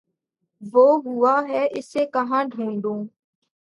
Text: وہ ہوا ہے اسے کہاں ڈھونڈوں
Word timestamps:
وہ 0.73 0.85
ہوا 1.05 1.35
ہے 1.49 1.63
اسے 1.71 2.05
کہاں 2.13 2.43
ڈھونڈوں 2.51 2.99